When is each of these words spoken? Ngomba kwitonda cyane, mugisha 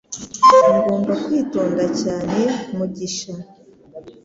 Ngomba 0.75 1.13
kwitonda 1.23 1.83
cyane, 2.01 2.39
mugisha 2.77 3.31